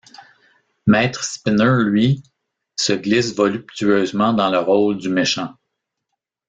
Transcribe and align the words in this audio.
Maître 0.87 1.21
Szpiner 1.23 1.83
lui, 1.83 2.23
se 2.75 2.91
glisse 2.93 3.35
voluptueusement 3.35 4.33
dans 4.33 4.49
le 4.49 4.57
rôle 4.57 4.97
du 4.97 5.09
méchant. 5.09 5.53